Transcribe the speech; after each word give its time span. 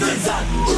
Dönsat 0.00 0.71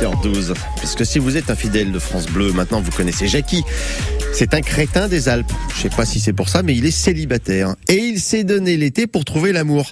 7h12. 0.00 0.54
Parce 0.76 0.94
que 0.94 1.04
si 1.04 1.18
vous 1.18 1.36
êtes 1.36 1.50
un 1.50 1.56
fidèle 1.56 1.90
de 1.90 1.98
France 1.98 2.26
Bleu, 2.26 2.52
maintenant 2.52 2.80
vous 2.80 2.90
connaissez 2.90 3.26
Jackie. 3.26 3.64
C'est 4.32 4.54
un 4.54 4.60
crétin 4.60 5.08
des 5.08 5.28
Alpes. 5.28 5.50
Je 5.74 5.82
sais 5.82 5.88
pas 5.88 6.04
si 6.04 6.20
c'est 6.20 6.32
pour 6.32 6.48
ça, 6.48 6.62
mais 6.62 6.76
il 6.76 6.84
est 6.86 6.92
célibataire. 6.92 7.74
Et 7.88 7.96
il 7.96 8.20
s'est 8.20 8.44
donné 8.44 8.76
l'été 8.76 9.06
pour 9.06 9.24
trouver 9.24 9.52
l'amour. 9.52 9.90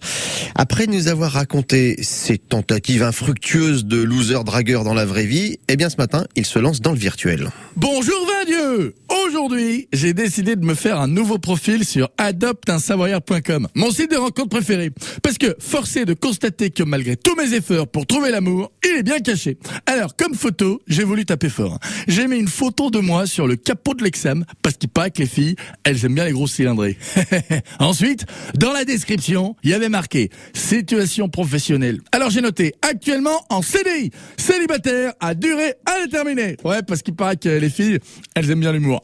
Après 0.54 0.86
nous 0.86 1.08
avoir 1.08 1.32
raconté 1.32 1.96
ses 2.02 2.38
tentatives 2.38 3.02
infructueuses 3.02 3.84
de 3.84 4.00
loser 4.00 4.44
dragueur 4.44 4.84
dans 4.84 4.94
la 4.94 5.04
vraie 5.04 5.26
vie, 5.26 5.58
eh 5.68 5.76
bien 5.76 5.90
ce 5.90 5.96
matin, 5.96 6.24
il 6.36 6.46
se 6.46 6.58
lance 6.58 6.80
dans 6.80 6.92
le 6.92 6.98
virtuel. 6.98 7.48
Bonjour 7.76 8.26
Dieu 8.46 8.94
Aujourd'hui, 9.26 9.88
j'ai 9.92 10.14
décidé 10.14 10.54
de 10.54 10.64
me 10.64 10.74
faire 10.74 11.00
un 11.00 11.08
nouveau 11.08 11.38
profil 11.38 11.84
sur 11.84 12.08
adopteunsavoyard.com, 12.16 13.66
mon 13.74 13.90
site 13.90 14.12
de 14.12 14.16
rencontre 14.16 14.48
préféré. 14.50 14.90
Parce 15.22 15.36
que, 15.36 15.56
forcé 15.58 16.04
de 16.04 16.14
constater 16.14 16.70
que 16.70 16.84
malgré 16.84 17.16
tous 17.16 17.34
mes 17.34 17.52
efforts 17.54 17.88
pour 17.88 18.06
trouver 18.06 18.30
l'amour, 18.30 18.70
il 18.84 18.98
est 18.98 19.02
bien 19.02 19.18
caché. 19.18 19.58
Alors, 19.86 19.95
comme 20.16 20.34
photo, 20.34 20.82
j'ai 20.86 21.04
voulu 21.04 21.24
taper 21.24 21.48
fort. 21.48 21.78
J'ai 22.08 22.26
mis 22.26 22.38
une 22.38 22.48
photo 22.48 22.90
de 22.90 22.98
moi 22.98 23.26
sur 23.26 23.46
le 23.46 23.56
capot 23.56 23.94
de 23.94 24.04
l'examen, 24.04 24.44
parce 24.62 24.76
qu'il 24.76 24.88
paraît 24.88 25.10
que 25.10 25.20
les 25.20 25.26
filles, 25.26 25.56
elles 25.84 26.04
aiment 26.04 26.14
bien 26.14 26.24
les 26.24 26.32
grosses 26.32 26.52
cylindrées. 26.52 26.98
Ensuite, 27.78 28.26
dans 28.54 28.72
la 28.72 28.84
description, 28.84 29.56
il 29.62 29.70
y 29.70 29.74
avait 29.74 29.88
marqué 29.88 30.30
situation 30.54 31.28
professionnelle. 31.28 32.00
Alors 32.12 32.30
j'ai 32.30 32.40
noté 32.40 32.74
actuellement 32.82 33.44
en 33.50 33.62
CDI, 33.62 34.10
célibataire 34.36 35.12
à 35.20 35.34
durée 35.34 35.74
indéterminée. 35.86 36.56
Ouais, 36.64 36.82
parce 36.82 37.02
qu'il 37.02 37.14
paraît 37.14 37.36
que 37.36 37.48
les 37.48 37.70
filles, 37.70 37.98
elles 38.34 38.50
aiment 38.50 38.60
bien 38.60 38.72
l'humour. 38.72 39.00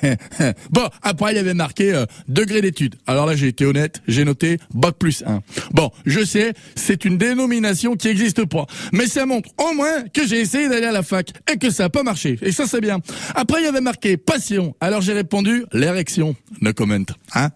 bon, 0.70 0.88
après 1.02 1.32
il 1.32 1.36
y 1.36 1.40
avait 1.40 1.54
marqué 1.54 1.94
euh, 1.94 2.04
degré 2.28 2.60
d'études. 2.60 2.96
Alors 3.06 3.26
là 3.26 3.36
j'ai 3.36 3.48
été 3.48 3.64
honnête, 3.64 4.02
j'ai 4.08 4.24
noté 4.24 4.58
bac 4.74 4.96
plus 4.98 5.22
1. 5.26 5.40
Bon, 5.72 5.90
je 6.04 6.24
sais, 6.24 6.52
c'est 6.74 7.04
une 7.04 7.18
dénomination 7.18 7.96
qui 7.96 8.08
n'existe 8.08 8.44
pas, 8.44 8.66
mais 8.92 9.06
ça 9.06 9.26
montre 9.26 9.50
au 9.58 9.74
moins 9.74 10.02
que 10.12 10.25
j'ai 10.26 10.40
essayé 10.40 10.68
d'aller 10.68 10.86
à 10.86 10.92
la 10.92 11.02
fac 11.02 11.30
et 11.52 11.56
que 11.56 11.70
ça 11.70 11.84
n'a 11.84 11.90
pas 11.90 12.02
marché. 12.02 12.38
Et 12.42 12.52
ça 12.52 12.66
c'est 12.66 12.80
bien. 12.80 13.00
Après 13.34 13.60
il 13.60 13.64
y 13.64 13.68
avait 13.68 13.80
marqué 13.80 14.16
passion. 14.16 14.74
Alors 14.80 15.00
j'ai 15.00 15.12
répondu 15.12 15.64
l'érection. 15.72 16.36
No 16.60 16.72
comment. 16.72 16.96
Hein 17.34 17.50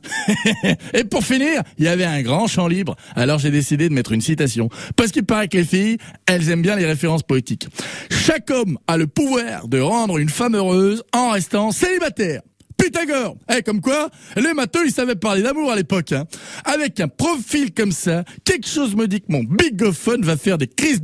Et 0.94 1.04
pour 1.04 1.24
finir, 1.24 1.62
il 1.78 1.84
y 1.84 1.88
avait 1.88 2.04
un 2.04 2.22
grand 2.22 2.46
champ 2.46 2.68
libre. 2.68 2.96
Alors 3.16 3.38
j'ai 3.38 3.50
décidé 3.50 3.88
de 3.88 3.94
mettre 3.94 4.12
une 4.12 4.20
citation 4.20 4.68
parce 4.96 5.10
qu'il 5.12 5.24
paraît 5.24 5.48
que 5.48 5.58
les 5.58 5.64
filles, 5.64 5.98
elles 6.26 6.48
aiment 6.50 6.62
bien 6.62 6.76
les 6.76 6.86
références 6.86 7.22
poétiques. 7.22 7.68
Chaque 8.10 8.50
homme 8.50 8.78
a 8.86 8.96
le 8.96 9.06
pouvoir 9.06 9.68
de 9.68 9.80
rendre 9.80 10.18
une 10.18 10.28
femme 10.28 10.54
heureuse 10.54 11.02
en 11.12 11.30
restant 11.30 11.72
célibataire. 11.72 12.42
Pythagore 12.80 13.36
Eh, 13.54 13.62
comme 13.62 13.80
quoi, 13.80 14.08
les 14.36 14.54
matheux, 14.54 14.86
ils 14.86 14.92
savaient 14.92 15.14
parler 15.14 15.42
d'amour 15.42 15.70
à 15.70 15.76
l'époque. 15.76 16.12
Hein. 16.12 16.24
Avec 16.64 16.98
un 17.00 17.08
profil 17.08 17.72
comme 17.74 17.92
ça, 17.92 18.24
quelque 18.44 18.66
chose 18.66 18.96
me 18.96 19.06
dit 19.06 19.20
que 19.20 19.26
mon 19.28 19.44
bigophone 19.44 20.22
va 20.22 20.36
faire 20.36 20.56
des 20.56 20.66
crises 20.66 21.02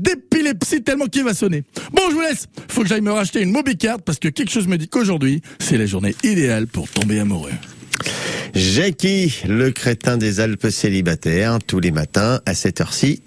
d'épilepsie 0.53 0.83
tellement 0.83 1.07
qu'il 1.07 1.25
va 1.25 1.35
sonner. 1.35 1.65
Bon, 1.93 2.03
je 2.09 2.15
vous 2.15 2.21
laisse. 2.21 2.47
Faut 2.69 2.83
que 2.83 2.89
j'aille 2.89 3.01
me 3.01 3.13
racheter 3.13 3.41
une 3.41 3.53
mobicard 3.53 4.01
parce 4.03 4.19
que 4.19 4.29
quelque 4.29 4.51
chose 4.51 4.67
me 4.67 4.77
dit 4.77 4.89
qu'aujourd'hui, 4.89 5.43
c'est 5.59 5.79
la 5.79 5.87
journée 5.87 6.15
idéale 6.23 6.67
pour 6.67 6.89
tomber 6.89 7.19
amoureux. 7.19 7.53
Jackie, 8.55 9.43
le 9.47 9.71
crétin 9.71 10.17
des 10.17 10.41
Alpes 10.41 10.69
célibataire, 10.71 11.59
tous 11.67 11.81
les 11.81 11.91
matins 11.91 12.41
à 12.47 12.55
cette 12.55 12.81
heure-ci 12.81 13.23